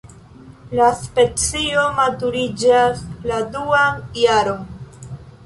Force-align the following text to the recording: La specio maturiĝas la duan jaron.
La 0.77 0.85
specio 1.01 1.83
maturiĝas 1.99 3.05
la 3.33 3.39
duan 3.53 4.03
jaron. 4.25 4.67